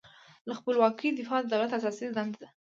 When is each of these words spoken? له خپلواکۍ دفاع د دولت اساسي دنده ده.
له 0.47 0.53
خپلواکۍ 0.59 1.09
دفاع 1.19 1.39
د 1.41 1.45
دولت 1.53 1.71
اساسي 1.79 2.05
دنده 2.15 2.37
ده. 2.41 2.49